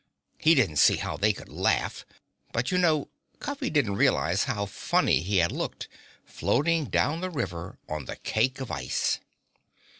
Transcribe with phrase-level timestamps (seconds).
[0.39, 2.07] He didn't see how they could laugh.
[2.53, 5.87] But you know, Cuffy didn't realize how funny he had looked,
[6.25, 9.19] floating down the river on the cake of ice.